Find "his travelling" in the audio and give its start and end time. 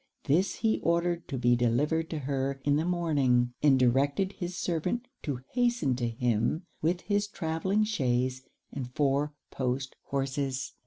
7.01-7.83